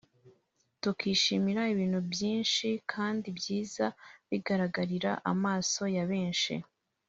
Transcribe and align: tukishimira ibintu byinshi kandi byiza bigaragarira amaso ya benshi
tukishimira 0.81 1.61
ibintu 1.73 1.99
byinshi 2.11 2.67
kandi 2.91 3.27
byiza 3.37 3.85
bigaragarira 4.29 5.11
amaso 5.31 5.81
ya 5.95 6.05
benshi 6.13 6.53